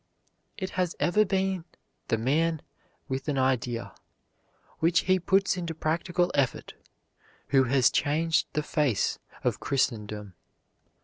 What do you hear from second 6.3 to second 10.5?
effect, who has changed the face of Christendom.